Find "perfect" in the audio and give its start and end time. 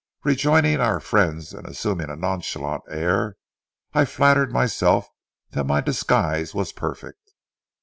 6.73-7.33